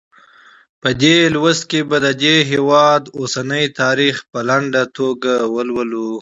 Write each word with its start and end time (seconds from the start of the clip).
په 0.81 0.89
دې 1.01 1.17
لوست 1.33 1.63
کې 1.71 1.79
به 1.89 1.97
د 2.05 2.07
دې 2.23 2.35
هېواد 2.51 3.01
اوسنی 3.19 3.63
تاریخ 3.81 4.15
په 4.31 4.39
لنډه 4.49 4.83
توګه 4.97 5.31
ولولو. 5.55 6.11